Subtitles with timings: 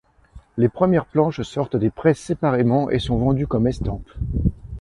[0.57, 4.09] Les premières planches sortent des presses séparément et sont vendues comme estampes.